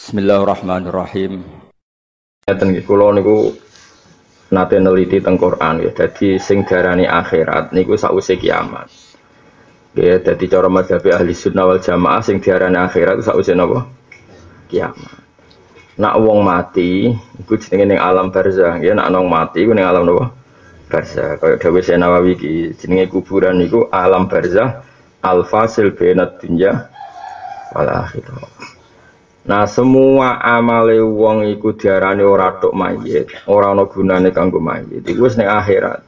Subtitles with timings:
[0.00, 1.44] Bismillahirrahmanirrahim.
[2.48, 3.52] Ngeten nggih kula niku
[4.48, 5.92] nate neliti teng Quran ya.
[5.92, 8.88] Dadi sing darani akhirat niku sakwise kiamat.
[9.92, 13.92] Ya, dadi cara madzhab ahli sunnah wal jamaah sing diarani akhirat sakwise napa?
[14.72, 15.20] Kiamat.
[16.00, 20.08] Nak wong mati iku jenenge ning alam barzah, ya nak nong mati iku ning alam
[20.08, 20.32] napa?
[20.88, 21.36] Barzah.
[21.36, 24.80] Kaya dawuh Nawawi iki jenenge kuburan niku alam barzah
[25.20, 26.88] al-fasil bainad dunya
[27.76, 28.59] wal akhirah.
[29.40, 35.00] Nah semua amale wong iku diarani ora tok mayit, ora ana gunane kanggo mayit.
[35.08, 36.04] Iku wis ning akhirat.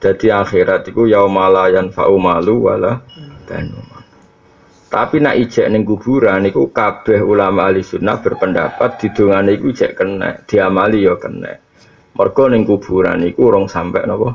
[0.00, 3.04] Jadi akhirat iku yaumala yanfa'u malu wala
[3.44, 3.82] banu.
[4.88, 10.40] Tapi nak ijek ning kuburan iku kabeh ulama ahli sunnah berpendapat didongane iku ijek kena,
[10.48, 11.52] diamali ya kena.
[12.16, 14.32] Mergo ning kuburan iku urung sampai napa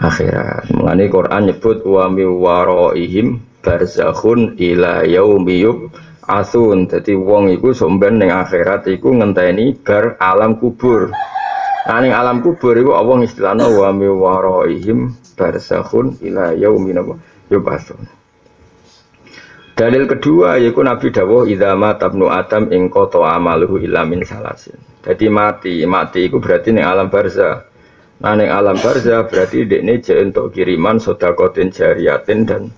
[0.00, 0.72] akhirat.
[0.72, 5.68] Mulane Quran nyebut wa mi waraihim barzakhun ila yaumi
[6.28, 11.08] asun jadi wong iku somben ning akhirat iku ngenteni bar alam kubur
[11.88, 17.00] nah ning alam kubur iku Allah istilahna wa mi waraihim barzakhun ila yaumin
[17.48, 18.20] yubasun
[19.80, 24.76] Dalil kedua yaitu Nabi dawuh idza tabnu adam ing qata amaluhu illa min salasin.
[25.00, 27.64] Jadi mati, mati itu berarti ning alam barzah.
[28.20, 32.68] Nah ning alam barzah berarti dekne je untuk kiriman sedekatin jariyatin dan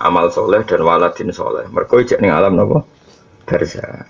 [0.00, 1.68] amal soleh dan waladin soleh.
[1.68, 2.80] Mergo ijek ning alam napa?
[3.50, 4.06] barza.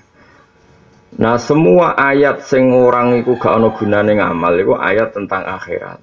[1.17, 6.01] Nah semua ayat sing orang iku gak ono gunane ngamal iku ayat tentang akhirat.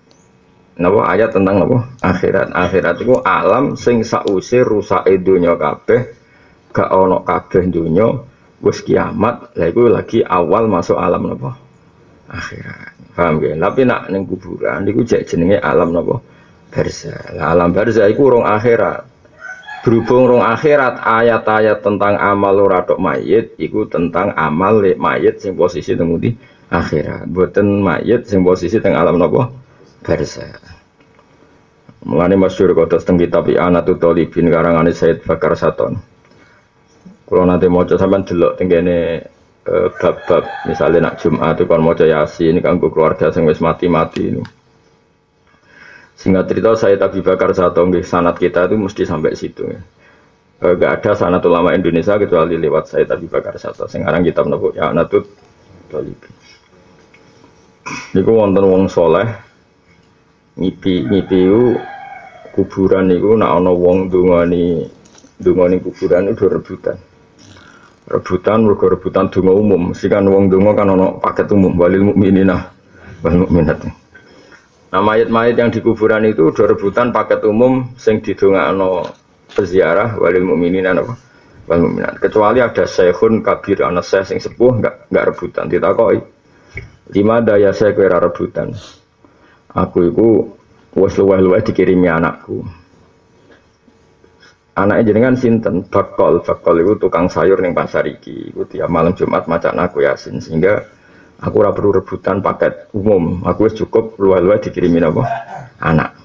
[0.78, 1.78] Napa ayat tentang apa?
[2.02, 2.54] Akhirat.
[2.54, 6.02] Akhirat iku alam sing sause rusak donya kabeh,
[6.74, 8.14] gak ono kabeh donya,
[8.62, 11.56] wis kiamat, lha iku lagi awal masuk alam napa?
[12.28, 12.94] Akhirat.
[13.16, 13.58] Paham gak?
[13.58, 16.22] Tapi nak ning kuburan niku jek jenenge alam napa?
[16.68, 17.16] Barza.
[17.34, 19.17] Lah alam barza iku urung akhirat
[19.86, 25.98] berhubung rong akhirat ayat-ayat tentang amal ora mayit iku tentang amal mayit sing posisi
[26.70, 27.30] akhirat.
[27.30, 29.50] Buatan mayit sing posisi teng alam napa?
[30.04, 30.48] Barza
[32.08, 36.00] mulane masyhur kodos teng kitab Anatu Talibin karangane Said Bakar Saton.
[37.28, 38.98] Kalau nanti mau sampean delok teng kene
[39.68, 44.57] eh, bab-bab misalnya nak Jumat kan mau yasin kanggo keluarga sing wis mati-mati ini
[46.18, 49.70] Singkat cerita saya Abi Bakar satu nggih sanat kita itu mesti sampai situ.
[49.70, 49.80] Ya.
[50.58, 53.86] E, gak ada sanat ulama Indonesia kecuali lewat saya Abi Bakar satu.
[53.86, 55.30] Sekarang kita menemukan ya Natut
[55.94, 56.30] Tolibi.
[58.18, 59.30] Niku wonten wong soleh
[60.58, 61.40] ngipi ngipi
[62.58, 64.90] kuburan niku nak ana wong dungani
[65.38, 66.98] dungani kuburan itu rebutan.
[68.10, 69.94] Rebutan mergo rebutan donga umum.
[69.94, 72.74] Mesti kan wong kan ana paket umum walil mukminina
[73.22, 74.07] wal mukminat.
[74.88, 79.04] Nah mayat-mayat yang di kuburan itu udah rebutan paket umum sing didongakno
[79.52, 81.20] peziarah walil mukminin apa?
[81.68, 82.24] Wal mukminat.
[82.24, 86.20] Kecuali ada syekhun kabir ana syekh sing sepuh enggak enggak rebutan ditakoi.
[87.12, 88.72] Lima daya saya kira rebutan.
[89.76, 90.28] Aku itu
[90.96, 92.64] wes luweh-luweh dikirimi anakku.
[94.78, 98.56] Anaknya jenengan sinten bakol bakol itu tukang sayur ning pasar iki.
[98.56, 100.86] Iku tiap malam Jumat macan aku yasin sehingga
[101.38, 103.46] Aku ora perlu rebutan paket umum.
[103.46, 105.24] Aku wis cukup luwe-luwe dikirimin apa?
[105.78, 106.18] Anak.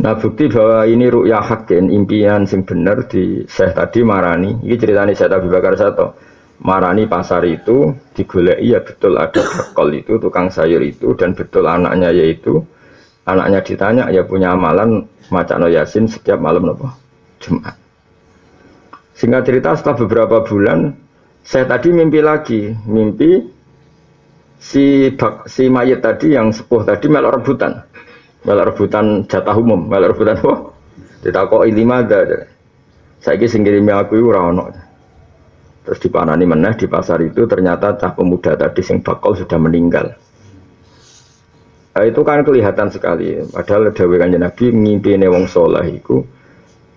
[0.00, 4.56] Nah bukti bahwa ini ru'ya hakin, impian sing bener di Syekh tadi marani.
[4.64, 6.06] Ini ceritanya Syekh Abi Bakar Sato.
[6.64, 12.14] Marani pasar itu digoleki ya betul ada bakal itu, tukang sayur itu dan betul anaknya
[12.14, 12.62] yaitu
[13.26, 15.04] anaknya ditanya ya punya amalan
[15.34, 16.88] macam yasin setiap malam nopo
[17.42, 17.74] Jumat.
[19.18, 20.94] Singkat cerita setelah beberapa bulan
[21.44, 23.44] saya tadi mimpi lagi, mimpi
[24.56, 27.84] si bak, si mayat tadi yang sepuh tadi melok rebutan,
[28.48, 30.54] melok rebutan jatah umum, melok rebutan apa?
[31.20, 32.48] Ditakoi lima ada.
[33.20, 34.68] Saya kira singgirimi aku itu rano.
[35.84, 40.16] Terus dipanani meneh di pasar itu ternyata cah pemuda tadi sing bakal sudah meninggal.
[41.94, 43.40] Nah, itu kan kelihatan sekali.
[43.52, 46.24] Padahal dawe Nabi ngimpi wong soleh itu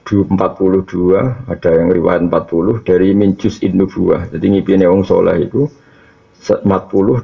[0.08, 5.68] 42 ada yang riwayat 40 dari minjus in nubuah jadi ngipine wong soleh itu
[6.40, 6.64] 40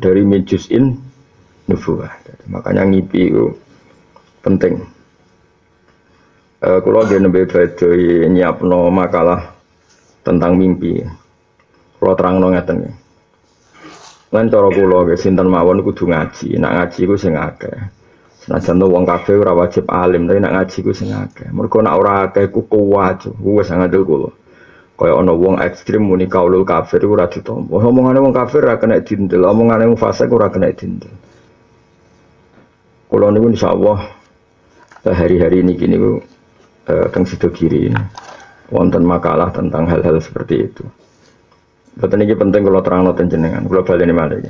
[0.04, 1.00] dari minjus in
[1.72, 3.56] nubuah jadi, makanya ngipi itu
[4.44, 4.84] penting.
[6.63, 9.56] Uh, kalau dia nembe badai nyiapno makalah
[10.24, 11.04] tentang mimpi.
[12.00, 12.92] Kalau terang no ngeten
[14.34, 17.78] Lan cara kula sinten mawon kudu ngaji, nak ngaji ku sing akeh.
[18.44, 21.48] Senajan to wong kafir ora wajib alim, tapi nak ngaji ku sing akeh.
[21.56, 24.31] Mergo nak ora akeh ku kuwat, wis ngandel kula.
[25.00, 27.72] Kaya ana wong ekstrim muni kaulul kafir ora ditampa.
[27.80, 31.12] Omongane wong kafir ora kena dindel, omongane wong fasik ora kena dindel.
[33.07, 34.00] Kula niku insyaallah
[35.07, 36.19] eh, hari-hari ini gini ku
[36.92, 37.95] eh, teng sido kiri
[38.75, 40.84] wonten makalah tentang hal-hal seperti itu.
[41.95, 44.42] Betul ini penting kalau terang noten jenengan, kalau balik ini malah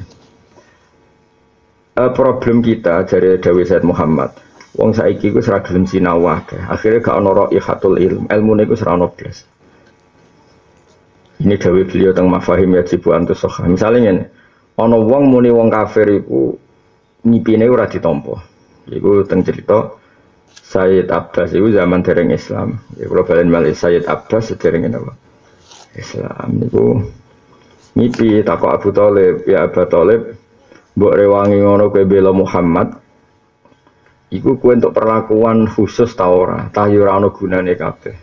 [1.98, 4.34] uh, problem kita dari Dewi Said Muhammad.
[4.74, 8.25] Wong saiki ku serah gelem sinau Akhirnya gak ono ihatul ilm.
[8.25, 9.13] Ilmu niku serah ono.
[11.44, 13.69] Ini Dewi beliau tentang mafahim ya jibu antus soha.
[13.69, 14.24] Misalnya ini,
[14.81, 16.57] ono wong muni wong kafir iku
[17.30, 18.42] nyipine ora ditompo.
[18.90, 19.94] Iku teng cerita
[20.50, 22.81] Sayyid Abbas itu zaman dereng Islam.
[22.98, 25.13] Ya kalau balen malih Sayyid Abbas dereng apa?
[25.94, 27.06] Islam niku
[27.94, 30.22] ngipi takok Abu Thalib ya Abu Thalib
[30.94, 32.94] mbok rewangi ngono kowe bela Muhammad
[34.30, 36.69] iku kowe untuk perlakuan khusus ta ora?
[36.69, 38.16] Ta yo ora ono gunane kabeh.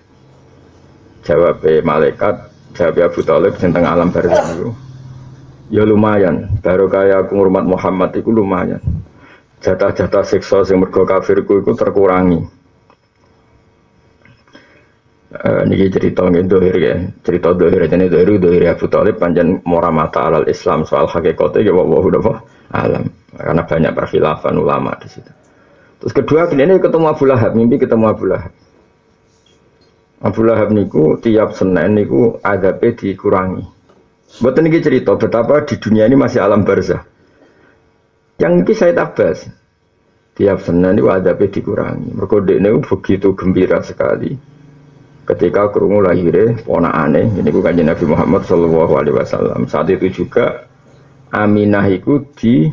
[1.26, 2.34] Jawab malaikat
[2.74, 4.70] jawab Abu Thalib tentang alam barzah itu
[5.70, 8.80] ya lumayan baru kaya aku ngurmat Muhammad itu lumayan.
[9.60, 12.59] Jatah-jatah siksa sing mergo kafirku itu terkurangi
[15.30, 16.96] Uh, niki cerita nggih dohir ya.
[17.22, 21.70] Cerita dohir jane dohir dohir Abu Thalib panjang mora mata alal Islam soal hakikatnya ya
[21.70, 22.34] wa apa
[22.74, 23.06] alam.
[23.38, 25.30] Karena banyak perkhilafan ulama di situ.
[26.02, 28.50] Terus kedua ini ketemu Abu Lahab, mimpi ketemu Abu Lahab.
[30.18, 33.62] Abu Lahab niku tiap Senin niku adabe dikurangi.
[34.42, 37.06] Buat ini cerita betapa di dunia ini masih alam barzah.
[38.42, 39.46] Yang ini saya tabas.
[40.34, 42.18] Tiap Senin niku adabe dikurangi.
[42.18, 44.50] Mereka begitu gembira sekali
[45.30, 46.58] ketika kerungu lahirnya
[46.90, 49.70] aneh ini bukan Nabi Muhammad Shallallahu Alaihi Wasallam.
[49.70, 50.66] Saat itu juga
[51.30, 52.66] Aminah itu di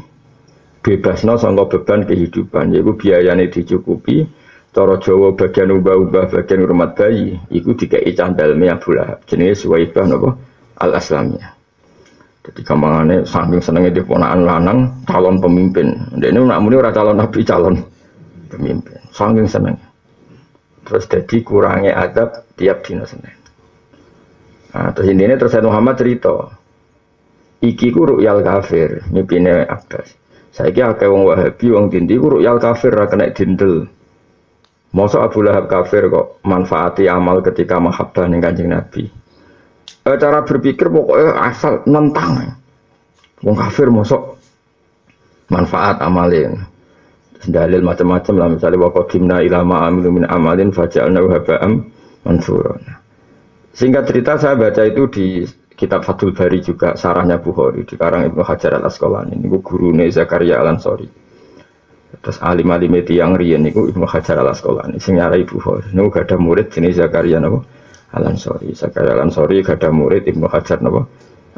[0.81, 4.25] bebasno sangka beban kehidupan yaitu biayanya dicukupi
[4.73, 10.33] cara Jawa bagian ubah-ubah bagian rumah bayi itu dikai candal Abu Lahab jenis Suwaibah nopo
[10.81, 11.53] al Aslamnya
[12.49, 15.91] jadi kampangannya saking senengnya di ponaan lanang calon pemimpin.
[16.15, 17.75] Ini nak muni ora calon nabi calon
[18.47, 18.95] pemimpin.
[19.11, 19.86] Saking senengnya
[20.87, 23.35] terus jadi kurangnya adab tiap dina Senin.
[24.71, 26.47] Nah, terus ini terus Muhammad cerita,
[27.59, 30.15] iki ku ru'yal kafir, mimpinnya Abbas.
[30.55, 33.85] Saya kira kayak wong Wahabi, wong Dindi ku ru'yal kafir kena dindel.
[34.95, 39.05] Masa Abu Lahab kafir kok manfaati amal ketika mahabbah ning Kanjeng Nabi.
[39.83, 42.55] E, cara berpikir pokoknya asal nentang.
[43.43, 44.39] Wong kafir mosok
[45.51, 46.63] manfaat amalin.
[47.45, 51.73] Dalil macam-macam lah misalnya wa qadimna ila ma amilu min amalin faja'alna haba'am
[52.25, 52.81] Mansur.
[53.77, 55.25] Singkat cerita saya baca itu di
[55.77, 60.57] kitab Fathul Bari juga sarahnya Bukhari di karang Ibnu Hajar al Asqalani ini guru Zakaria
[60.57, 61.05] al Ansori.
[62.17, 65.93] Terus alim alim itu yang rian itu Ibnu Hajar al Asqalani sing nyarai Bukhari.
[65.93, 67.63] Ini gak ada murid jenis Zakaria nabo
[68.17, 68.73] al Ansori.
[68.73, 71.05] Zakaria al Ansori gak ada murid Ibnu Hajar nabo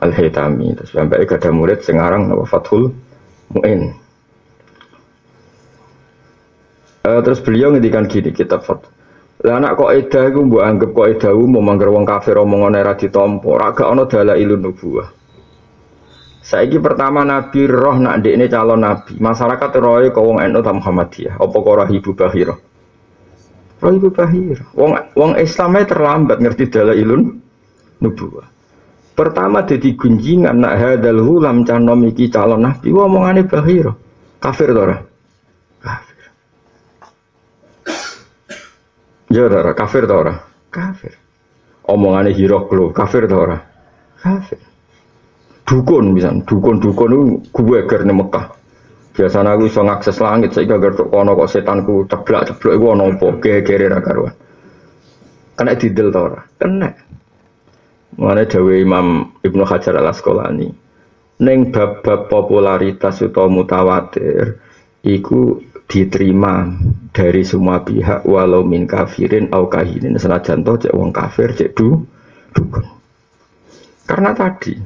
[0.04, 0.76] al Haytami.
[0.76, 2.92] Terus sampai gak ada murid sekarang nabo Fathul
[3.56, 3.96] Muin.
[7.00, 8.92] Uh, terus beliau ngedikan gini kitab Fathul
[9.40, 12.92] lah anak kok edah iku mbok anggap kok edah umum mangger wong kafir omongan ora
[13.00, 15.08] ditampa, ora gak ana dalailun nubuwah.
[16.44, 19.16] Saiki pertama Nabi roh nak ndekne calon nabi.
[19.16, 22.56] Masyarakat roe kok wong NU ta Muhammadiyah, apa kok roh ibu Bahira?
[23.80, 24.66] Roh ibu Bahira.
[24.76, 27.40] Wong wong Islamnya terlambat ngerti dalailun
[28.04, 28.48] nubuwah.
[29.16, 33.96] Pertama jadi gunjingan nak hadal hulam canom iki calon nabi, omongane Bahira.
[34.44, 35.09] Kafir to?
[39.30, 40.34] Ya ora kafir ta ora?
[40.74, 41.14] Kafir.
[41.86, 43.58] Omongane Hiroklo, kafir ta ora?
[44.18, 44.58] Kafir.
[45.70, 47.12] Dukun bisa, dukun-dukun
[47.46, 48.58] itu gue ger ning Mekah.
[49.14, 54.02] Biasanya aku iso ngakses langit, saya gak tok kono kok setanku ana apa gegere ra
[54.02, 54.34] karuan.
[55.54, 56.40] Kena didel ta ora?
[56.58, 56.90] Kena.
[58.18, 60.90] Mulane dawe Imam Ibnu Hajar Al Asqalani
[61.40, 64.60] ning bab-bab popularitas utawa mutawatir
[65.08, 66.70] iku diterima
[67.10, 70.22] dari semua pihak walau min kafirin au kahinin.
[70.22, 72.06] Senajan toh cek wong kafir cek du
[72.54, 72.86] dukun.
[74.06, 74.78] Karena tadi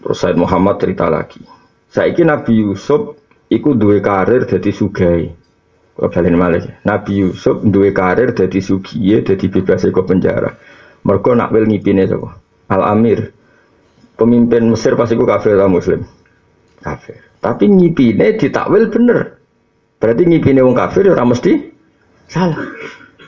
[0.00, 1.44] terus Said Muhammad cerita lagi
[1.92, 3.20] ingin Nabi Yusuf
[3.52, 5.28] ikut dua karir jadi sugai.
[6.00, 6.64] Balen malih?
[6.88, 10.56] Nabi Yusuf dua karir jadi sugiye jadi bebas ke penjara.
[11.04, 12.40] Mereka nak wil ngipine sapa?
[12.72, 13.36] Al Amir.
[14.16, 16.04] Pemimpin Mesir pasti kafir atau muslim?
[16.80, 19.40] Kafir tapi ngipine ditakwil bener.
[20.00, 21.52] Berarti ngipine wong kafir ora mesti
[22.28, 22.60] salah.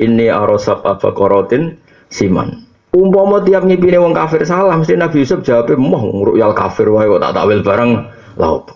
[0.01, 1.77] Ini arosab apa korotin
[2.09, 2.65] siman.
[2.93, 7.25] Umpama tiap ngipine wong kafir salah, mesti Nabi Yusuf jawabnya, moh ngruyal kafir wae kok
[7.25, 7.91] tak takwil bareng
[8.37, 8.69] laut.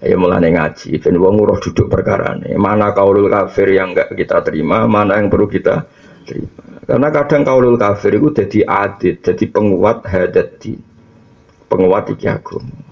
[0.00, 2.56] Ya mulane ngaji, ben wong nguruh duduk perkara ini.
[2.56, 5.84] Mana kaulul kafir yang enggak kita terima, mana yang perlu kita
[6.24, 6.64] terima.
[6.88, 10.64] Karena kadang kaulul kafir itu jadi adit, jadi penguat hadat
[11.68, 12.87] penguat iki agama.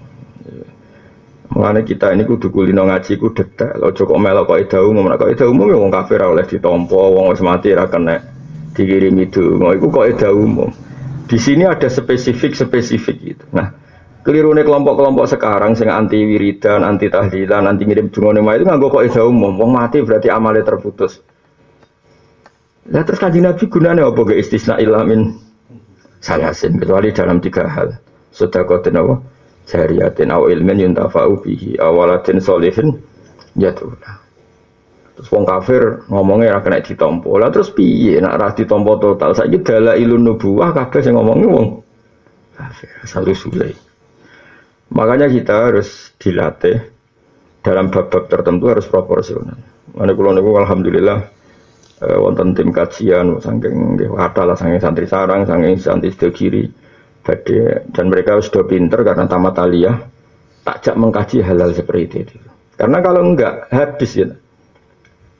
[1.47, 3.79] Mengenai kita ini kudu kulino ngaji ku detail.
[3.87, 7.31] Ojo kok melok kok ida umum, kok ida umum ya wong kafir oleh ditompo, wong
[7.31, 8.19] wis mati ra kena
[8.75, 9.73] dikirimi donga.
[9.79, 10.69] Iku kok ida umum.
[11.27, 13.45] Di sini ada spesifik-spesifik gitu.
[13.55, 13.71] Nah,
[14.27, 19.03] keliru nih kelompok-kelompok sekarang sing anti wiridan, anti tahlilan, anti ngirim dungane itu nggak kok
[19.07, 19.55] ida umum.
[19.55, 21.23] Wong mati berarti amalnya terputus.
[22.87, 25.35] Lah terus kanjeng Nabi gunanya apa gak istisna ilamin
[26.23, 27.99] salasin kecuali dalam tiga hal.
[28.31, 29.15] Sudah kau apa?
[29.67, 32.95] Jariyatin aw ilmin yuntafa'u bihi awalatin solihin
[33.59, 34.23] yatulah.
[35.19, 37.35] Terus wong kafir ngomongnya ra kena ditompo.
[37.35, 39.35] Lah terus piye nak ra ditompo total?
[39.35, 39.59] Saiki
[39.99, 41.67] ilun nubuwah kabeh sing ngomongnya wong
[42.55, 43.75] kafir asal usule.
[44.87, 46.79] Makanya kita harus dilatih
[47.59, 49.59] dalam bab-bab tertentu harus proporsional.
[49.91, 51.19] Mana kula niku alhamdulillah
[52.07, 56.71] eh, wonten tim kajian saking nggih lah saking santri sarang, saking santri kiri
[57.27, 59.99] badhe dan mereka sudah pinter karena tamat aliyah
[60.63, 62.39] takjak mengkaji halal seperti itu.
[62.79, 64.31] Karena kalau enggak habis ya.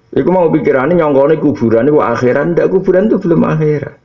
[0.07, 3.95] Iku mau pikirannya nyongkone kuburan itu akhiran, ndak kuburan itu belum akhirat.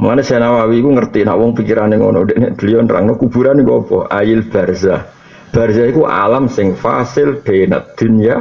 [0.00, 3.98] Mana saya Nawawi itu ngerti nak wong pikirannya ngono dene beliau nerangno kuburan itu apa?
[4.16, 5.04] Ail barzah.
[5.52, 8.40] Barzah itu alam sing fasil bainad dunya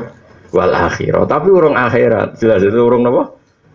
[0.56, 1.28] wal akhirat.
[1.28, 3.24] Tapi orang akhirat, jelas itu orang apa?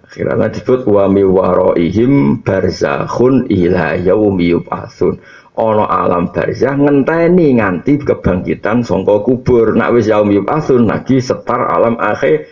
[0.04, 5.16] Akhirat disebut wa mi waraihim barzakhun ila yaumi yub'atsun.
[5.54, 9.72] Ana alam barzah ngenteni nganti kebangkitan sangka kubur.
[9.72, 12.50] Nak wis yaumi yub'atsun lagi setar alam akhir.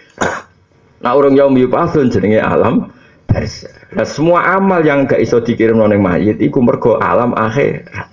[1.04, 2.88] Nak orang yaumi yub'atsun jenenge alam
[3.28, 3.75] barzah.
[3.92, 8.09] Nah, semua amal yang gak iso dikirim nang mayit iku mergo alam akhirat.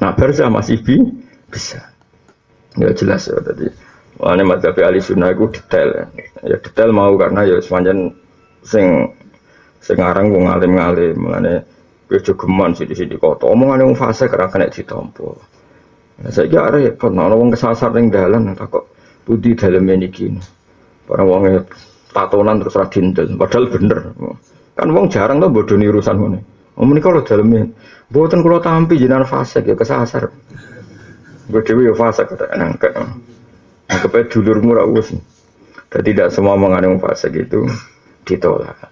[0.00, 0.96] Nah, barzah masih bi
[1.52, 1.92] bisa.
[2.80, 3.68] Ya jelas ya tadi.
[4.22, 6.08] Ini madzhab ahli sunnah itu detail.
[6.46, 8.14] Ya detail mau karena ya sepanjang
[8.62, 9.10] sing
[9.82, 11.66] sing aran wong alim-alim mengenai
[12.06, 13.48] kejogeman sih di sini kota.
[13.48, 15.40] Omongan yang fase karena kena ditompo.
[16.22, 18.92] Ya, saya kira repot, nah, wong kesasar yang dalan kok
[19.24, 20.38] budi dalam ini gini.
[21.08, 21.66] Para wongnya
[22.12, 23.98] tatonan terus radintel, padahal bener.
[24.76, 26.40] Kan wong jarang tuh bodoh nih urusan ini.
[26.72, 27.68] Om ini kalau dalamnya,
[28.08, 30.32] buatan kalau tampi jinan fase ya kesasar.
[31.52, 32.92] Gue dewi ya fase kata nangkep.
[33.88, 35.12] Nangkep dulur murah us.
[35.92, 37.68] Dan tidak semua mengandung fase gitu
[38.28, 38.90] ditolak.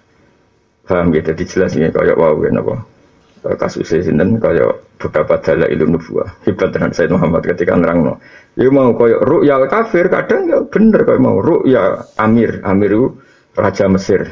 [0.85, 2.75] Paham gitu, dijelasin kayak wow ya apa?
[3.41, 6.29] Kasusnya sinten kayak beberapa dalil ilmu nubuah.
[6.45, 8.21] Hebat dengan Said Muhammad ketika nerangno.
[8.53, 11.41] Ya mau kayak ru'ya kafir kadang ya bener kayak mau.
[11.41, 13.17] Ru'ya amir amiru
[13.57, 14.29] raja Mesir.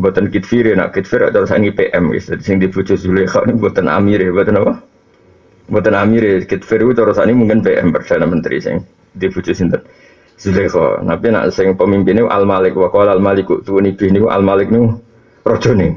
[0.00, 4.32] Buatan kitfir nak kitfir atau sangi PM gitu sing dibujuk Zulaikha ini buatan amir ya
[4.32, 4.72] buatan apa?
[5.72, 8.84] Buatan amir ya kitfir itu terus ini mungkin PM perdana menteri sing
[9.16, 9.80] dibujuk sinten
[10.36, 12.76] Zulaikha tapi nak sing pemimpinnya Al Malik.
[12.76, 15.00] Wa qala Al Malik tuwani bih niku Al Malik niku
[15.48, 15.96] rajane.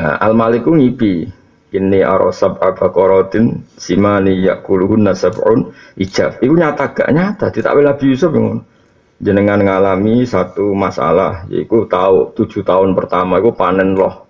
[0.00, 1.28] Nah, Al Malik ngipi
[1.70, 6.40] ini arosab abakorotin simani yakuluhun nasabun ijab.
[6.40, 7.52] Itu nyata gak nyata.
[7.52, 8.64] Tidak boleh Yusuf yang
[9.20, 14.24] jenengan ngalami satu masalah yaitu tahu tujuh tahun pertama itu panen loh.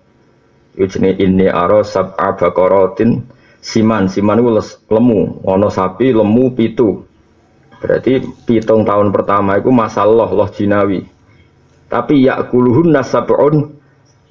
[0.75, 3.23] Itu jenis ini arosab abakorotin
[3.63, 4.11] siman.
[4.11, 4.51] Siman itu
[4.91, 5.39] lemu.
[5.47, 7.07] Ono sapi lemu pitu
[7.81, 11.03] berarti pitung tahun pertama itu masalah loh jinawi
[11.89, 13.75] tapi yakuluhun nasabun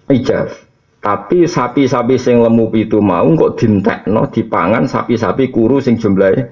[0.09, 0.55] ijab
[1.03, 6.47] tapi sapi-sapi sing lemu pitu mau kok dintekno dipangan sapi-sapi kuru sing jumlahnya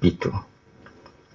[0.00, 0.32] pitu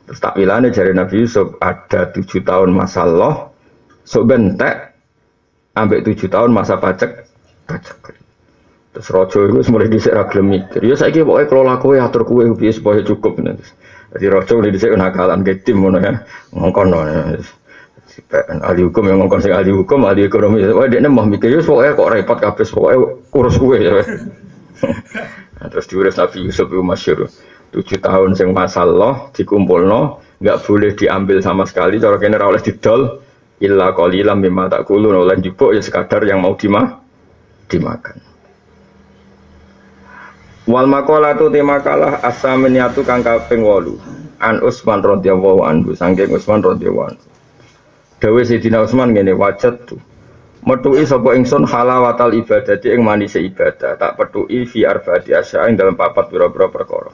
[0.04, 3.56] Terus takwilane jari Nabi Yusuf ada tujuh tahun masa Allah,
[4.04, 5.00] sok bentek,
[5.80, 7.24] ambek tujuh tahun masa pajak,
[7.64, 7.98] pajak.
[8.94, 10.86] Terus rojo itu mulai disek ragilem mikir.
[10.86, 13.42] Ya saya kira pokoknya kelola kue atur kue biar supaya cukup.
[14.14, 16.14] Jadi rojo mulai disek nakalan ke tim mana ya,
[16.54, 17.22] ngongkon ya.
[18.62, 20.62] ahli hukum yang ngongkon sing ahli hukum, ahli ekonomi.
[20.70, 22.98] Wah dia mau mikir, ya pokoknya kok repot kabeh, pokoknya
[23.34, 23.94] kurus kue ya.
[25.64, 27.32] Nah, terus diurus Nabi Yusuf itu masyur
[27.74, 30.02] tujuh tahun sing masalah no
[30.44, 33.24] nggak boleh diambil sama sekali cara kene oleh didol
[33.64, 37.02] illa qalilan mimma takulun oleh jupuk ya sekadar yang mau dimah
[37.72, 38.33] dimakan
[40.64, 40.88] wal
[41.36, 47.24] tu tema kalah asaminiatu kang kaping 8 an Usman radhiyallahu anhu saking Usman radhiyallahu anhu
[48.24, 50.00] Dawe Sayyidina Usman ngene wajat tuh
[50.64, 56.00] metuki sapa ingsun halawatal ibadati ing manise ibadah tak petuki fi arbaati asya ing dalam
[56.00, 57.12] papat pira-pira perkara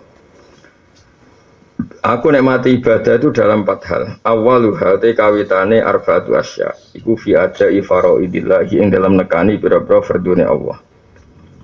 [2.00, 4.04] Aku nikmati ibadah itu dalam empat hal.
[4.24, 6.76] Awaluha te kawitane arbaatu asya.
[6.96, 10.80] Iku fi aja ifara'idillahi ing dalam nekani pira-pira fardune Allah.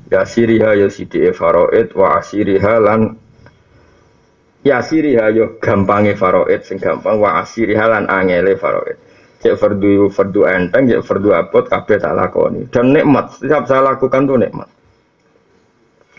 [0.06, 3.18] Ya siriha ya sidi faraid wa asiriha lan
[4.62, 9.02] ya siriha yo ya gampange faraid sing gampang wa asiriha lan angele faraid.
[9.46, 12.66] Cek fardu fardu enteng, cek fardu abot kabeh tak lakoni.
[12.66, 14.66] Dan nikmat, setiap saya lakukan tuh nikmat.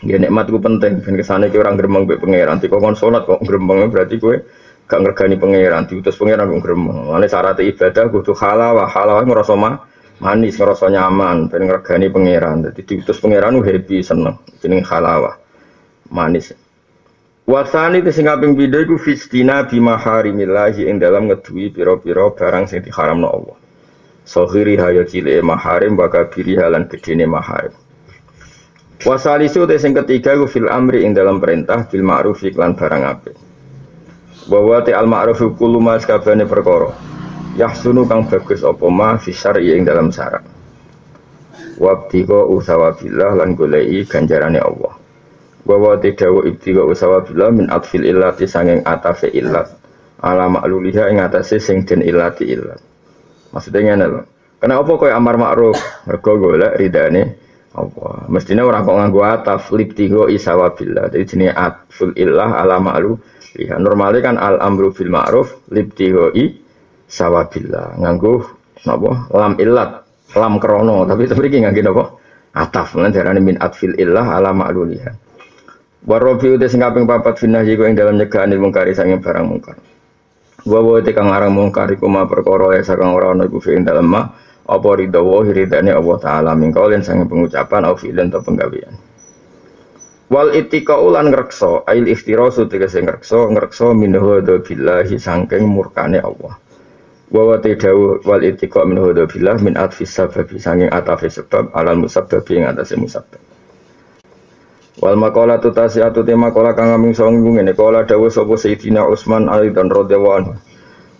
[0.06, 3.42] Ya nikmat ku penting, ben kesane ki orang gremeng mbek pangeran, kok kon salat kok
[3.42, 4.36] gremeng berarti kowe
[4.86, 7.10] gak ngergani pangeran, diutus pangeran kok gremeng.
[7.10, 9.74] Mane syarat ibadah kudu halal wa halal ngrasa mah
[10.22, 15.36] manis ngerasa nyaman ben ngregani pangeran dadi diutus pangeran happy seneng jeneng halawah
[16.08, 16.56] manis
[17.46, 22.82] Wasani itu sing kaping pindho iku fistina bi maharimillahi ing dalam ngedui pira-pira barang sing
[22.82, 23.54] diharamno Allah.
[24.26, 27.70] Sohiri hayo cilik maharim baka biri halan gedene maharim.
[29.06, 33.38] Wasalisu te sing ketiga iku fil amri ing dalam perintah bil ma'ruf iklan barang apik.
[34.50, 36.90] Bahwa te al ma'ruf kullu ma sakabane perkara.
[37.56, 40.44] Yahsunu kang bagus apa ma fi syar'i ing dalam syarat.
[41.76, 44.94] Wabtiqa usawabillah lan golei ganjarane Allah.
[45.66, 49.72] Bahwa tidak ibtiga usawa bila min atfil illati sanging atafe illat.
[50.22, 52.78] Ala makluliha ing atase sing den illati illat.
[53.50, 54.22] Maksudnya ngene lho
[54.60, 57.22] kenapa koyo amar makruf mergo golek ridane
[57.76, 63.20] apa mestinya orang kok nganggo ataf libtigo isawa bila jadi jenis atful illah ala maklu
[63.60, 66.56] liha normalnya kan al amru fil ma'ruf libtigo i
[67.06, 68.46] sawabillah nganggo
[68.86, 69.30] napa?
[69.34, 69.90] Lam illat
[70.34, 71.06] lam krono.
[71.06, 72.04] Tapi tapi iki nganggo napa?
[72.56, 72.98] Ataf.
[72.98, 75.26] Lan darane min atfil illah ala makluliha
[76.06, 79.74] Warobi udah sing kaping papat finah jiku yang dalam nyegahan ilmu kari sanging barang mungkar.
[80.62, 83.82] Wa wa te kang arang mungkar iku ma perkara ya sakang ora ana iku fi'in
[83.82, 84.22] dalem ma.
[84.70, 88.94] Apa ridha wa ridane Allah taala min kaulin sanging pengucapan au fi'lan ta penggawean.
[90.30, 96.54] Wal itika ulan ngrekso ail iftirasu tegese ngrekso ngrekso min hada billahi sangking murkane Allah.
[97.36, 101.68] Wa wa te dawu wal itika min hada billah min atfis sababi sanging atafe sebab
[101.76, 103.36] alal musabbabi ing atase musabbab.
[105.04, 109.52] Wal makola tu tasiatu tema kola kang aming song ngene kola dawuh sapa Sayyidina Utsman
[109.52, 110.56] Ali dan radhiyallahu anhu.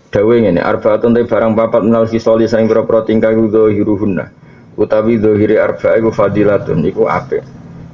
[0.09, 4.33] Dawuh ngene arbaatun te barang papat menal kisoli saing pira-pira tingkah hiruhunna.
[4.81, 7.45] Utawi dzahiri arba'a iku fadilatun iku apik.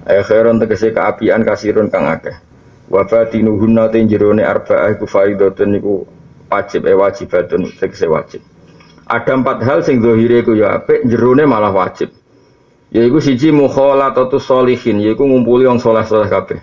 [0.06, 2.38] Akhiran tegese keapian kasirun kang akeh.
[2.86, 3.98] Wa batinuhunna te
[4.46, 6.21] arba'a iku faridatun iku
[6.52, 8.44] wajib eh wajibatun tegese wajib.
[9.08, 12.12] Ada empat hal sing dzahire iku ya apik, jerone malah wajib.
[12.92, 16.60] Yaiku siji mukhalatatu sholihin, yaiku ngumpuli wong saleh-saleh kabeh.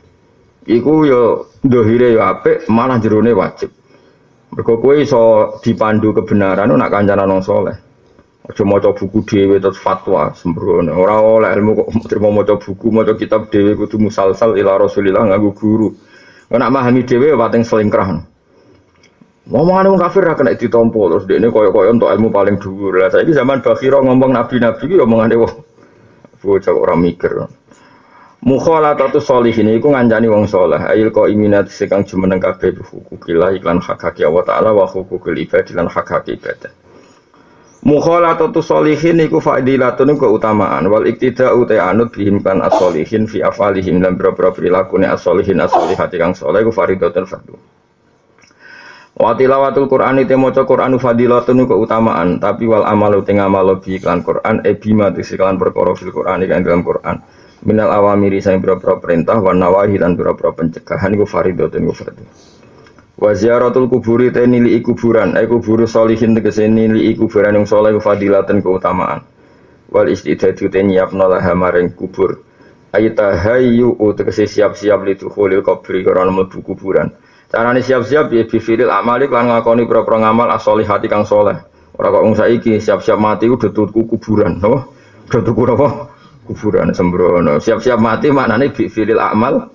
[0.69, 1.21] Iku yo
[1.65, 3.73] dohire yo apik, malah jerone wajib.
[4.53, 7.77] Mergo kowe iso dipandu kebenaran nak kancanan wong saleh.
[8.49, 10.97] Aja maca buku dhewe terus fatwa sembrono.
[10.97, 15.53] Ora oleh ilmu kok terima maca buku, maca kitab dhewe kudu musalsal ila Rasulillah nganggo
[15.53, 15.93] guru.
[16.49, 18.25] Nek memahami dhewe pating selingkrah.
[19.49, 23.01] Ngomongan wong kafir ra kena ditompo terus dekne koyo-koyo untuk ilmu paling dhuwur.
[23.01, 25.65] Lah saiki zaman Bakhira ngomong nabi-nabi ki omongane wong
[26.37, 27.33] bocah orang mikir.
[28.45, 33.97] Atau solihin iku ngancani wong soleh ail kau iminat sekang jumeneng kabeh hukukillah iklan hak
[33.97, 36.69] hak Allah taala wa hukukil ibad lan hak hak ibadah.
[38.29, 40.85] Atau solihin iku fadilatun keutamaan.
[40.93, 46.37] Wal iktida utai anut bihim kan as-solihin fi afalihim dan berapa perilaku as-solihin as-solihati kang
[46.37, 47.78] soleh iku faridatun fardu
[49.19, 54.23] Wa tilawatul Qur'an itu maca Qur'anu fadilatun keutamaan, tapi wal amalu teng amal bi iklan
[54.23, 57.19] Qur'an e bima tiklan perkara fil Qur'an kan dalam Qur'an.
[57.67, 62.23] Minal awamiri sang pira-pira perintah wa nawahi lan pira-pira pencegahan iku faridatun iku fardhu.
[63.19, 68.63] Wa ziyaratul kuburi te nili kuburan, e kuburu solihin tegese nili kuburan yang saleh fadilatun
[68.63, 69.27] keutamaan.
[69.91, 72.39] Wal istidadu te nyiapno laha maring kubur.
[72.95, 77.11] Ayatahayu tegese siap-siap litu-khulil kubri karena mlebu kuburan.
[77.49, 81.57] Carane siap-siap ya bifilil amali lan ngakoni pira-pira ngamal as-solihati kang soleh.
[81.97, 84.93] Ora kok saiki siap-siap mati udah tuku kuburan, no?
[85.25, 86.13] Udah tuku apa?
[86.45, 87.57] Kuburan sembrono.
[87.57, 89.65] Siap-siap mati maknane bifilil amal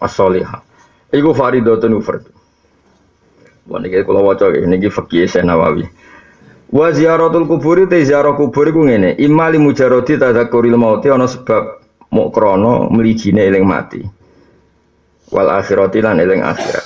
[0.00, 0.64] as-solihah.
[1.12, 2.32] Iku faridatun fardhu.
[3.68, 5.84] Wah niki kula waca niki fikih Nawawi.
[6.72, 11.82] Wa ziyaratul kuburi te ziarah kubur iku ngene, imali mujarradi tadzakuril mauti ana sebab
[12.14, 14.19] mok krana mligine eling mati
[15.30, 16.84] wal akhirati lan eling akhirat.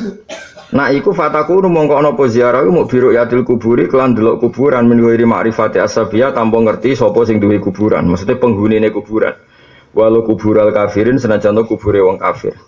[0.75, 4.99] Nah iku fataku mongko ana apa ziarah mau biru yatil kuburi kelan delok kuburan min
[4.99, 8.11] ghairi ma'rifati asabiyah tanpa ngerti sapa sing duwe kuburan.
[8.11, 9.39] Maksudnya penghunine kuburan.
[9.95, 12.59] Walau kubural kafirin senajan kubure wong kafir.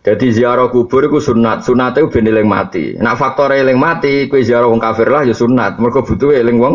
[0.00, 2.96] Jadi ziarah kubur itu sunat, sunat itu ben eling mati.
[2.96, 5.76] Nak faktor eling mati, kue ziarah wong kafir lah ya sunat.
[5.76, 6.74] Mereka butuh eling wong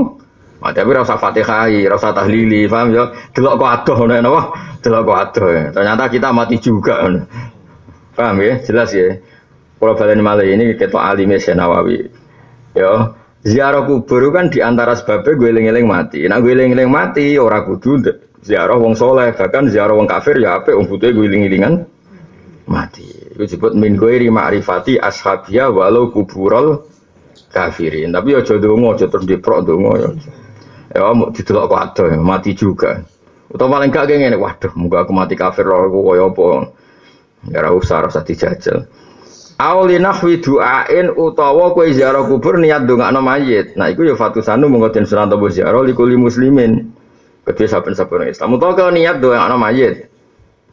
[0.61, 0.77] mati.
[0.83, 3.09] Tapi rasa fatihai, rasa tahlili, paham ya?
[3.33, 4.41] Delok kok adoh, napa?
[4.83, 5.47] Delok kok adoh.
[5.73, 7.01] Ternyata kita mati juga.
[8.15, 8.57] Paham ya?
[8.63, 9.19] Jelas ya.
[9.75, 12.07] Kalau balen malah ini ketua alim Nawawi.
[12.75, 13.13] Ya,
[13.45, 16.25] ziarah kubur kan di antara sebabnya gue eling-eling mati.
[16.25, 18.01] Nah gue eling-eling mati orang kudu
[18.41, 21.85] ziarah wong soleh bahkan ziarah wong kafir ya apa wong butuh gue eling-elingan
[22.65, 23.05] mati.
[23.35, 26.87] Itu disebut min gue ma'rifati ashabia walau kuburol
[27.53, 28.15] kafirin.
[28.15, 30.09] Tapi ya jodoh ngo, jodoh terus diprok dongo ya.
[30.95, 33.03] Ya mau didelok kok mati juga.
[33.51, 36.45] Atau paling gak kayak waduh, muka aku mati kafir loh, aku koyo apa.
[37.51, 38.85] Ya ora usah rasa dijajal.
[39.55, 43.79] Auli nahwi du'ain utawa kowe ziarah kubur niat ndongakno mayit.
[43.79, 46.91] Nah iku ya fatusanu monggo den sunat apa ziarah likuli muslimin.
[47.45, 50.11] Kedhe saben-saben Islam utawa kowe niat ndongakno mayit.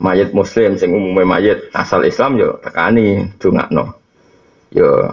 [0.02, 3.84] Mayit muslim sing umume mayit asal Islam yo ya tekani ndongakno.
[4.74, 5.10] Yo ya.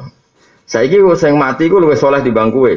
[0.65, 2.73] saiki sing mati ku luwih saleh timbang kowe.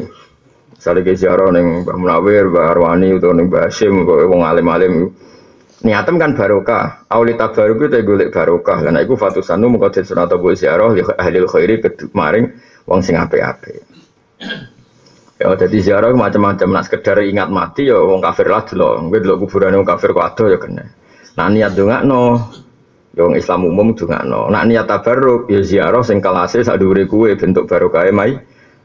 [0.83, 5.15] Sale ke ziarah ning Mbah Munawir, Mbah Arwani utawa ning Mbah Hasyim wong alim-alim
[5.83, 7.07] niatem kan barokah.
[7.11, 8.83] Auli tabaruk itu golek barokah.
[8.83, 11.83] Karena itu fatusanu muka den sunat abu ziarah li ahli khairi
[12.15, 12.47] maring
[12.87, 13.83] wong sing apik-apik.
[15.39, 16.69] Ya jadi ziarah macam-macam.
[16.71, 19.11] Nak sekedar ingat mati ya wong kafir lah dulu.
[19.11, 20.85] Gue dulu kuburan wong kafir kok ada ya kena.
[21.39, 21.73] Nah niat
[22.07, 22.51] no
[23.13, 23.93] ya wong Islam umum
[24.27, 28.39] no nak niat tabaruk ya ziarah sing kelase sak dhuwure kuwe bentuk barokah mai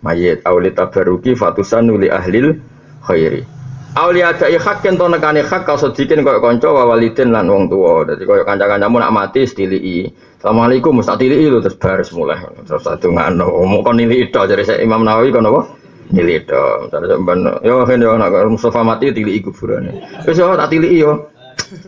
[0.06, 0.46] mayit.
[0.46, 2.54] Auli tabaruki fatusan li ahli
[3.02, 3.57] khairi
[3.98, 8.06] Aulia ada hak yang to nekane hak kau sedikin kau konco wawalidin lan wong tua.
[8.06, 10.06] Jadi kau kanca-kancamu nak mati stili
[10.38, 12.38] Assalamualaikum mesti tilii lu terus baris mulai.
[12.62, 15.66] Terus satu ngano mau kon nili itu jadi saya Imam Nawawi kon apa?
[16.14, 16.66] Nili itu.
[16.94, 19.90] Terus ben yo kan yo nak Mustafa mati tilii kuburan.
[20.30, 21.34] Wis yo tak tilii yo.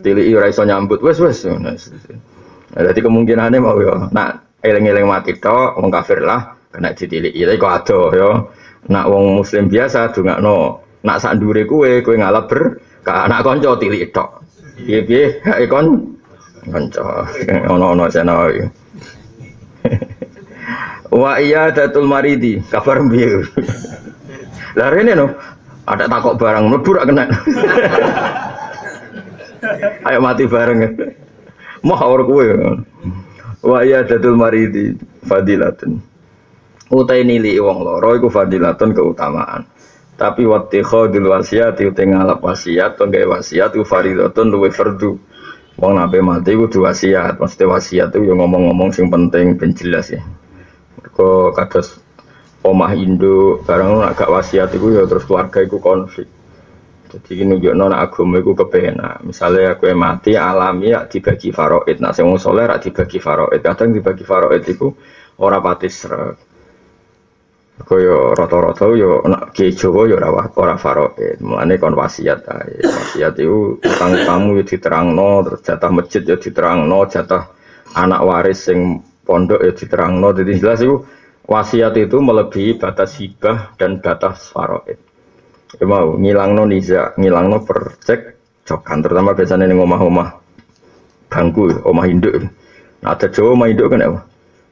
[0.02, 1.46] Tilii ora iso nyambut wes wes.
[1.46, 1.78] Nah,
[2.74, 7.38] jadi kemungkinannya mau yo nak eling-eling mati to wong kafir lah kena ditilii.
[7.38, 8.30] Tapi kok ada yo.
[8.90, 10.10] Nak wong muslim biasa
[10.42, 12.76] no nak sak ndure kowe kowe ngalap ber
[13.08, 14.44] anak kanca tilik tok.
[14.80, 16.16] Piye-piye hake kon?
[16.68, 17.24] Kanca.
[17.68, 18.36] Ono-ono sena
[21.20, 22.60] wa iya datul maridi.
[22.68, 23.42] Kabar piye?
[24.78, 25.26] Lah rene no
[25.88, 27.24] ada takok barang mlebu ra kena.
[30.06, 30.80] Ayo mati bareng.
[31.82, 32.44] Mau ora kowe.
[33.64, 35.98] Wa iya datul maridi fadilatun.
[36.90, 39.62] Utai nili wong loro iku fadilatun keutamaan
[40.20, 45.16] tapi waktu khodil wasiat itu ngalap wasiat gak wasiat itu faridatun luwe fardu.
[45.80, 50.20] Wong nabe mati itu wasiat maksudnya wasiat itu yang ngomong-ngomong sing penting ben jelas ya.
[51.16, 52.04] Kok kados
[52.60, 56.28] omah Indo barang agak wasiat itu ya terus keluarga itu konflik.
[57.10, 61.96] Jadi ini juga nona agama itu kepena misalnya aku yang mati alami ya dibagi faroid.
[61.96, 63.64] Nah saya mau soleh dibagi faroid.
[63.64, 64.92] Kadang dibagi faroid itu
[65.40, 66.49] orang pati serak
[67.80, 71.40] Kaya rata-rata yo nak ke Jawa yo ora ora faraid.
[71.40, 72.84] Mulane kon wasiat ae.
[72.84, 77.48] Wasiat itu utang kamu yo diterangno, terus jatah masjid yo diterangno, jatah
[77.96, 80.28] anak waris sing pondok yo diterangno.
[80.36, 81.00] Jadi jelas itu
[81.48, 85.00] wasiat itu melebihi batas hibah dan batas faraid.
[85.80, 88.36] Ya mau ngilangno niza, ngilangno percek
[88.68, 90.28] cokan terutama biasanya ning omah-omah
[91.30, 92.34] bangku, omah induk.
[93.00, 94.20] Nah, ada Jawa omah induk kan apa?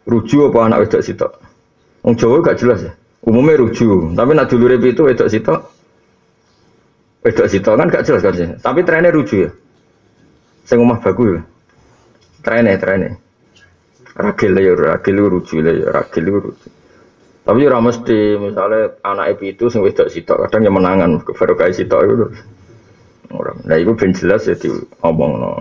[0.05, 1.48] Rujuk apa anak wedok sitok?
[2.03, 2.93] Wong Jawa gak jelas ya.
[3.27, 5.61] Umumnya ruju, tapi nak dulu itu wedok sitok.
[7.27, 8.57] Wedok sitok kan gak jelas kan.
[8.63, 9.51] Tapi trennya ruju ya.
[10.65, 11.43] Saya ngomah bagus ya.
[12.47, 13.19] Trennya, trennya.
[14.19, 16.69] Ragil ya, ragil ruju ya, ragil ruju.
[17.49, 22.01] Tapi ora mesti misalnya anak itu sing wedok sitok kadang yang menangan baru kayak sitok
[22.05, 22.27] itu.
[23.33, 23.61] Orang.
[23.65, 25.53] Nah itu ben jelas ya diomong no.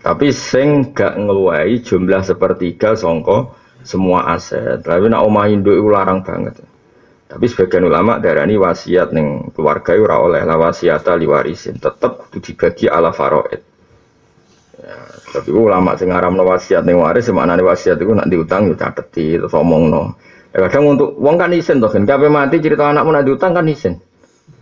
[0.00, 4.80] Tapi sing gak ngeluai jumlah sepertiga songko semua aset.
[4.80, 6.58] Tapi nak omah induk itu larang banget.
[7.24, 12.52] Tapi sebagian ulama darani wasiat neng keluarga itu oleh lah wasiat ali warisin tetap itu
[12.52, 13.60] dibagi ala faroid.
[14.78, 14.98] Ya,
[15.32, 19.56] tapi ulama sing ngaram wasiat neng waris mana wasiat itu nak diutang ya cateti terus
[19.56, 20.02] omong no.
[20.54, 23.66] Ya, kadang untuk uang kan isen toh kan, kape mati cerita anakmu nak diutang kan
[23.66, 23.98] isen.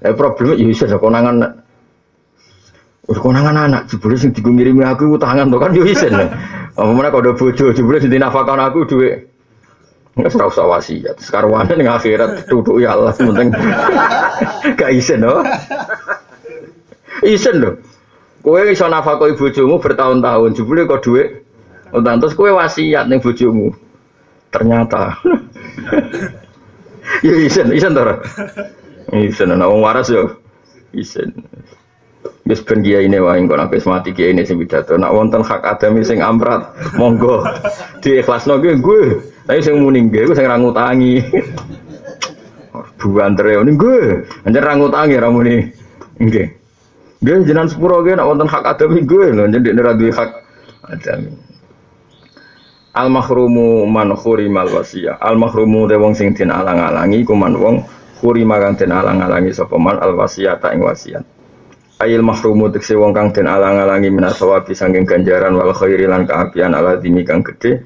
[0.01, 1.63] Ya problemnya ya isen konangan
[3.03, 6.15] Wis konangan anak jebule sing digo ngirimi aku utangan to kan yo isen.
[6.73, 9.29] Apa mana kalau bojo jebule sing dinafkakan aku duit.
[10.17, 11.17] Nggak usah usah wasiat.
[11.21, 13.49] Sekarang wanda ning akhirat duduk ya Allah penting
[14.79, 15.41] gak loh.
[17.25, 17.75] Isen loh.
[18.43, 21.47] Kowe iso nafkahi bojomu bertahun-tahun jebule kok duit.
[21.93, 23.73] Utang terus kowe wasiat ning bojomu.
[24.53, 25.17] Ternyata
[27.27, 28.05] ya isen, isen to.
[29.17, 30.41] Isen ana waras yo.
[30.93, 31.33] Isen.
[32.43, 34.99] Wis ben ini wae engko nek mati kiai sing pidato.
[34.99, 37.47] Nak wonten hak adami sing amrat, monggo
[38.03, 39.03] diikhlasno nggih gue.
[39.47, 41.23] Tapi sing muni nggih gue sing ra ngutangi.
[42.99, 44.27] Buan tere ini gue.
[44.43, 45.71] Anjen ra ngutangi ra muni
[46.19, 46.49] nggih.
[47.23, 50.31] Nggih jenengan sepuro nggih nak wonten hak adami gue lho jeneng ra duwe hak
[50.91, 51.31] adami.
[52.93, 55.23] Al mahrumu man khurimal wasiyah.
[55.23, 57.87] Al mahrumu de wong sing den alang-alangi ku man wong
[58.19, 61.32] khurima den alang-alangi sapa man al wasiyata ing wasiat.
[62.03, 66.99] Ail mahrumu tekse wong kang den alang-alangi minasawabi sanging ganjaran wal khairi lan kaapian ala
[66.99, 67.79] dini kang gede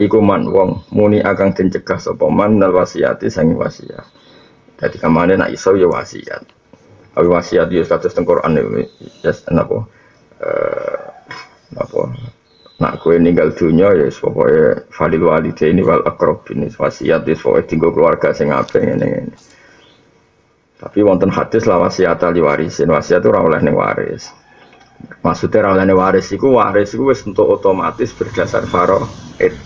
[0.00, 4.08] iku man wong muni akan den cegah sapa man nal wasiati sanging wasiat.
[4.80, 6.48] Dadi kamane nak iso ya wasiat.
[7.20, 8.64] Awi wasiat ya status teng Quran ya
[9.52, 9.84] napa?
[10.40, 11.00] Eh
[11.76, 12.02] napa?
[12.80, 17.92] Nak kue ninggal dunia ya pokoknya falil walide ini wal akrobin wasiat itu pokoknya tinggal
[17.92, 19.57] keluarga sing apa ini, ini.
[20.78, 24.30] Tapi wonten hadis lah wasiat ali warisin wasiat itu oleh ning waris.
[25.26, 29.58] Maksudnya oleh ning waris itu waris itu wis untuk otomatis berdasar faraid.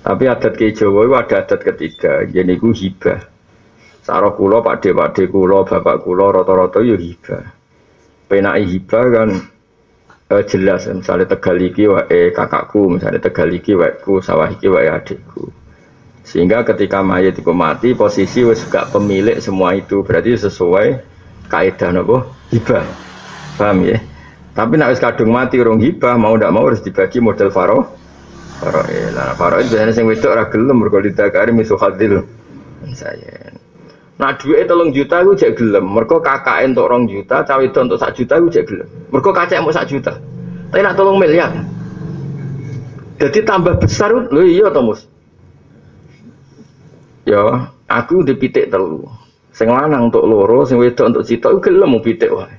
[0.00, 3.20] Tapi adat ke Jawa itu ada adat ketiga, jadi itu hibah.
[4.00, 7.44] Saro kulo, pakde pakde kulo, bapak kulo, roto-roto yo hibah.
[8.26, 9.28] Penai hibah kan
[10.34, 15.59] eh, jelas, misalnya tegal iki wae kakakku, misalnya tegal iki ku, sawah iki wae adikku.
[16.30, 21.02] Sehingga ketika mayat itu mati, posisi wis gak pemilik semua itu, berarti sesuai
[21.50, 22.22] kaidah nopo
[22.54, 22.86] hibah.
[23.58, 23.98] Paham ya?
[24.54, 27.98] Tapi nak wis kadung mati orang hibah, mau ndak mau harus dibagi model faro
[28.60, 29.16] Faraid.
[29.16, 31.00] Nah, faraid biasanya sing wedok ora gelem mergo
[31.56, 32.28] misu hadil.
[32.92, 33.56] Saya.
[34.20, 35.88] Nah duit tolong juta gue cek gelem.
[35.88, 38.88] Mergo kakak entuk rong juta, cawe itu untuk sak juta gue cek gelem.
[39.08, 40.12] Mergo kacek mau sak juta.
[40.68, 41.56] Tapi nak tolong miliar.
[43.16, 45.09] Jadi tambah besar lho iya to Mus.
[47.30, 49.06] Ya, aku dipitik telu.
[49.54, 52.50] Sing lanang untuk loro, sing wedok untuk cita gelem mau pitik wae.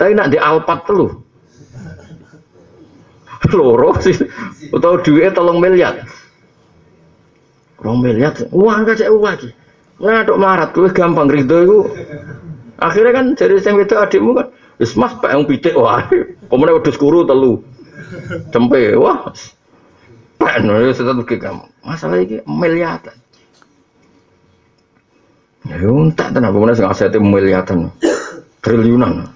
[0.00, 1.12] Tapi nak di alpat telu.
[3.58, 4.16] Loro sih.
[4.72, 6.08] Atau duit tolong miliar.
[7.76, 9.50] Tolong miliar uang cek uang lagi
[10.02, 11.78] ngaduk marat gue gampang ridho itu
[12.82, 14.46] akhirnya kan jadi yang itu adikmu kan
[14.82, 16.02] wis mas pak yang pitik wah
[16.50, 17.62] kemudian udah kuru telu?
[18.50, 19.30] Cempe wah.
[20.42, 23.14] Pen itu tetap kamu masalah ini miliaran
[25.68, 27.90] ya untak tenan kemudian sing asetnya miliaran
[28.62, 29.28] triliunan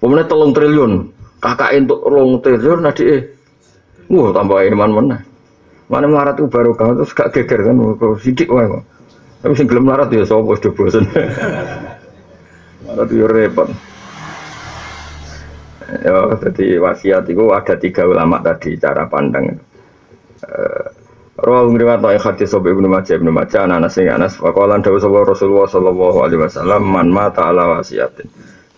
[0.00, 0.92] kemudian tolong triliun
[1.38, 3.38] kakak untuk rong triliun eh
[4.08, 5.16] Wah, tambah iman mana?
[5.88, 7.76] Mana melarat itu baru kau terus gak geger kan?
[8.20, 8.84] Sidik wae kok.
[9.44, 11.04] Tapi sing gelem melarat ya sapa sudah bosen.
[12.88, 13.68] Melarat yo repot.
[15.88, 19.56] Ya, jadi wasiat itu ada tiga ulama tadi cara pandang.
[20.44, 20.84] Uh,
[21.38, 25.22] Rawal ngriwat yang hadis sobe ibnu Majah ibnu Majah anak sing anas faqalan dawuh sapa
[25.22, 28.26] Rasulullah sallallahu alaihi wasallam man mata ala wasiatin.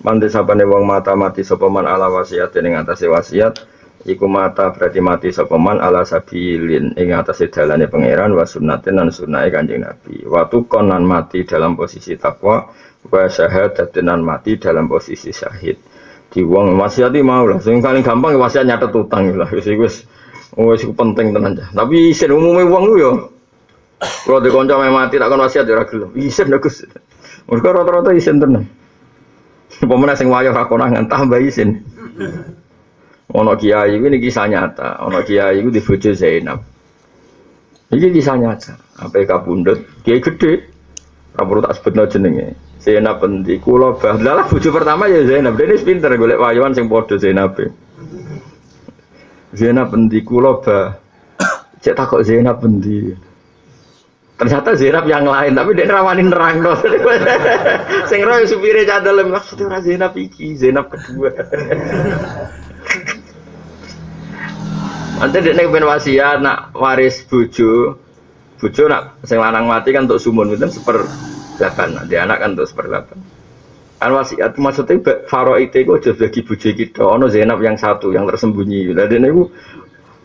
[0.05, 3.64] Man desapane wong mata mati sapa man ala wasiatin ing atase wasiat
[4.01, 9.44] Iku mata berarti mati sopeman ala sabilin ing atas dalane pangeran wa sunnatin dan sunnah
[9.53, 10.25] kanjeng Nabi.
[10.25, 12.64] Waktu konan mati dalam posisi takwa
[13.05, 15.77] wa syahadatin mati dalam posisi syahid.
[16.33, 17.61] Di wong wasiati mau lah.
[17.61, 19.53] Sing paling gampang wasiat nyatet utang lah.
[19.53, 19.94] Wis wis
[20.58, 21.54] wis penting tenan.
[21.54, 23.12] Tapi isin umume wong lu yo.
[24.00, 26.10] Kalau di konco mati tak kon wasiat ya gelem.
[26.16, 26.88] Isin Gus.
[27.46, 28.64] Mergo rata-rata isin tenan.
[29.80, 31.78] Pemenang sing wayo ra konangan tambah isin.
[33.30, 35.06] Ono kiai ini kisah nyata.
[35.06, 36.58] Ono kiai itu di bojo Zainab.
[37.94, 38.72] Ini kisah nyata.
[38.98, 40.02] Apa kabundut?
[40.02, 40.66] Kiai gede.
[41.30, 42.58] Kamu tak sebut jenenge.
[42.82, 43.62] Zainab pendi.
[43.62, 44.18] Kulo bah.
[44.18, 45.54] Lah bojo pertama ya Zainab.
[45.54, 47.54] Dia ini pinter golek wayuan sing podo Zainab.
[49.54, 50.18] Zainab pendi.
[50.22, 50.94] Kulo bah.
[51.80, 53.16] Cek takut Zainab pendi.
[54.40, 56.72] Ternyata Zainab yang lain, tapi dia rawanin nerang no.
[58.10, 61.28] Sing roy supire cadel maksudnya ora Zainab iki, Zainab kedua.
[65.20, 68.00] Nanti dia pengen wasiat nak waris bujo,
[68.56, 71.04] bujo nak sing lanang mati kan untuk sumun itu seper
[71.60, 73.20] delapan, nanti anak kan untuk seper delapan.
[74.00, 74.96] Kan wasiat maksudnya
[75.28, 78.96] faro itu kok jadi bagi bujo kita, ono Zainab yang satu yang tersembunyi.
[78.96, 79.28] Jadi ini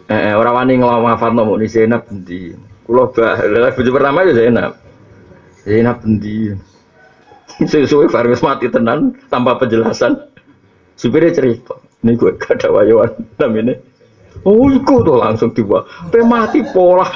[0.08, 3.42] eh, orang wani ngelawan wafat nomu ini Zainab di Kulo bah,
[3.76, 4.80] bujo pertama itu Zainab.
[5.68, 6.54] Zainab di
[7.72, 10.32] sesuai Faris mati tenan tanpa penjelasan.
[10.96, 11.76] Supirnya cerita,
[12.08, 13.76] ini gue gak ada wayuan namanya.
[14.48, 15.84] Oh, iku tuh langsung tiba.
[16.08, 17.04] Pe mati pola.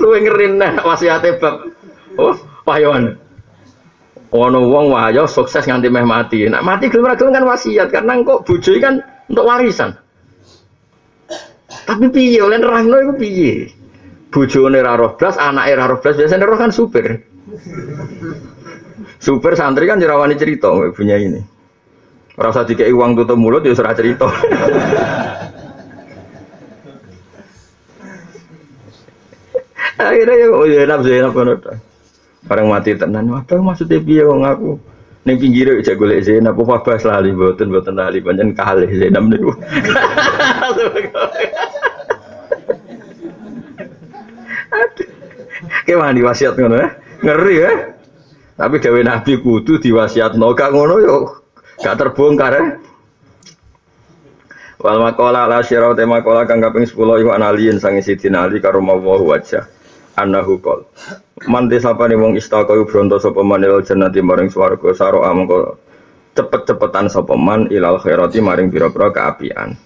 [0.00, 1.68] Lu ngerin nah wasiate bab.
[2.16, 2.32] Oh,
[2.64, 3.27] payon.
[4.28, 6.44] Ono wong wayo sukses nganti meh mati.
[6.44, 9.96] Nak mati gelem gelem kan wasiat karena kok bojo kan untuk warisan.
[11.88, 13.72] Tapi piye oleh nerangno iku piye?
[14.28, 17.24] Bojone ra roh blas, anake ra roh blas, biasane roh kan super.
[19.16, 21.40] Super santri kan jerawani cerita punya ini.
[22.36, 24.28] Rasa dikei uang tutup mulut ya serah cerita.
[29.98, 31.58] Akhirnya ya oh ya nafsu ya nafsu
[32.48, 34.80] Barang mati tenan, apa maksudnya piye wong aku?
[35.28, 39.52] Ning pinggir aja golek Zainab apa bahas lali mboten mboten lali pancen kalih Zainab niku.
[45.84, 46.88] Kayak mandi wasiat ngono ya.
[47.24, 47.72] Ngeri ya.
[48.56, 51.16] Tapi gawe Nabi kudu diwasiatno gak ngono yo
[51.84, 52.64] gak terbongkar ya.
[54.78, 58.78] Wal makola la syirau te makola kang kaping 10 iku analiin sangi sidin ali karo
[58.80, 59.66] wajah.
[60.18, 60.82] Anahu qol.
[61.46, 65.78] Man desapane wong istaka bronto sapa man ilal jannati maring swarga saro amangka
[66.34, 69.78] cepet-cepetan sapa man ilal khairati maring pira-pira kaapian.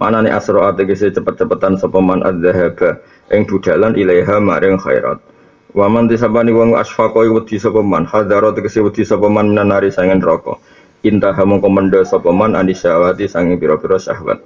[0.00, 3.04] Mana nih asro ategese cepet-cepetan sopeman adzahaba
[3.36, 5.20] ing budalan ilaiha maring khairat.
[5.76, 10.56] Waman disabani wong asfaqo wedi sopeman hadaro tegese wedi sopeman minanari sangen rokok.
[11.04, 14.40] Intaha mongko mendha sopeman anisyawati sangen pira-pira syahwat.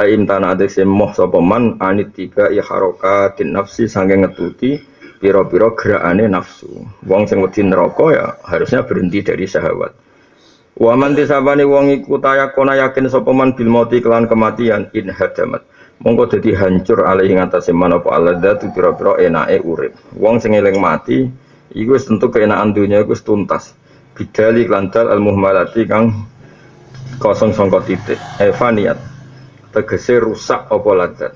[0.00, 4.80] Ain tanah ategese moh sopeman anit tiba ya harokatin nafsi sangen ngetuti
[5.20, 6.88] pira-pira gerakane nafsu.
[7.04, 9.92] Wong sing wedi neraka ya harusnya berhenti dari syahwat.
[10.80, 15.68] Wa man tisabani wong iku tayakona yakin sapa man bil mauti kelan kematian in hadamat.
[16.00, 19.92] Monggo dadi hancur alih ing atase man apa aladzatu pira-pira enake urip.
[20.16, 21.28] Wong sing eling mati
[21.76, 23.76] iku wis tentu keenakan dunya iku tuntas.
[24.16, 26.24] Bidali klantal al muhmalati kang
[27.20, 28.16] kosong sangka titik.
[28.40, 29.09] Evaniat
[29.70, 31.32] tegese rusak apa ladzat.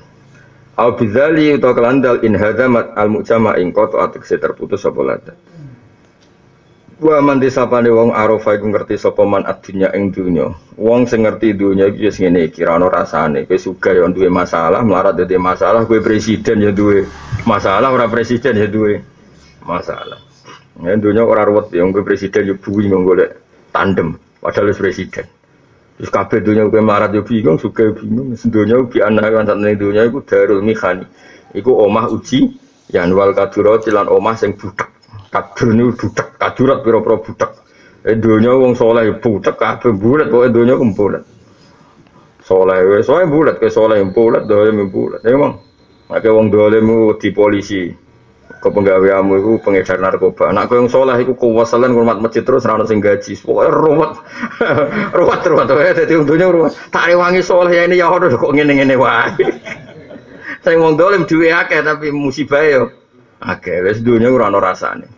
[0.74, 5.38] Au bidzali utawa kelandal in hadamat al mujama ing qata tegese terputus apa ladzat.
[6.94, 10.46] Wa man disapane wong arofa iku ngerti sapa man adunya ing dunya.
[10.78, 13.50] Wong sing ngerti dunya iki wis ngene iki ra ono rasane.
[13.50, 17.02] Kowe sugih ya duwe masalah, melarat dadi masalah, kowe presiden ya duwe
[17.50, 19.02] masalah, ora presiden ya duwe
[19.66, 20.22] masalah.
[20.86, 23.42] Ya dunya ora ruwet ya kowe presiden ya bingung golek
[23.74, 25.26] tandem padahal presiden.
[25.94, 28.34] Terus kabeh dunya kowe melarat ya bingung, sugih bingung.
[28.34, 31.06] Dunya bi anak kan sak dunya iku darul mihani.
[31.54, 32.50] Iku omah uji
[32.90, 34.90] yanwal kadura lan omah sing budek
[35.34, 37.50] kadur ini budak, kadurat pira-pira budak.
[38.06, 41.22] Eh dunia wong soleh budak kabeh bulat pokoke dunia ku bulat.
[42.44, 45.24] Soleh soleh bulat ke soleh bulat dolim bulat.
[45.24, 45.54] Ya mong.
[46.10, 48.03] Maka wong dolim di polisi
[48.64, 50.48] kepenggaweanmu iku pengedar narkoba.
[50.56, 53.36] Nak kowe yang saleh iku kuwasalan hormat masjid terus ora sing gaji.
[53.36, 54.12] Pokoke ruwet.
[55.20, 56.72] ruwet ruwet ya dadi untungnya ruwet.
[56.88, 59.44] Tak rewangi saleh ya ini ya ono kok ngene-ngene wae.
[60.64, 62.88] Sing wong dolim duwe akeh tapi musibah yo
[63.44, 63.84] akeh.
[63.84, 65.10] wes dunia kurang ono nih.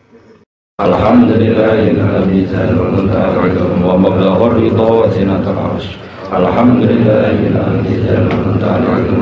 [0.77, 5.81] Alhamdulillahilladzi ja'ala lana al-'ilma wa mablagha ar-ridha wa zinatal.
[6.40, 8.80] الحمد لله الذي زال المنتهى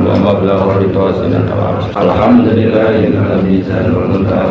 [0.08, 4.46] ومبلغ الرضا وزنة العرش الحمد لله الذي زال المنتهى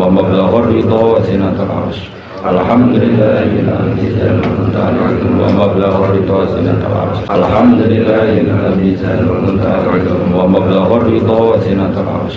[0.00, 1.98] ومبلغ الرضا وزنة العرش
[2.52, 4.92] الحمد لله الذي زال المنتهى
[5.42, 9.78] ومبلغ الرضا وزنة العرش الحمد لله الذي زال المنتهى
[10.38, 12.36] ومبلغ الرضا وزنة العرش